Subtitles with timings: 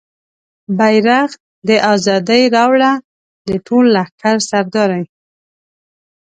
[0.77, 1.29] بیرغ
[1.67, 2.91] د ازادۍ راوړه
[3.47, 5.03] د ټول لښکر سردارې